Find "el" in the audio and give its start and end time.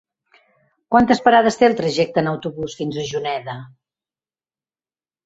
1.67-1.75